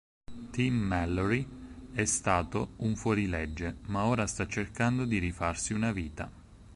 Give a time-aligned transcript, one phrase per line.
[0.51, 1.47] Tim Mallory
[1.91, 6.27] è stato un fuorilegge, ma ora sta cercando di rifarsi una vita.